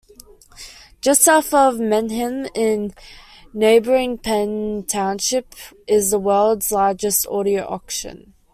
Just 1.01 1.21
south 1.21 1.53
of 1.53 1.79
Manheim 1.79 2.47
in 2.55 2.91
neighboring 3.53 4.17
Penn 4.17 4.83
Township 4.87 5.53
is 5.85 6.09
the 6.09 6.17
World's 6.17 6.71
Largest 6.71 7.27
Auto 7.27 7.59
Auction. 7.63 8.33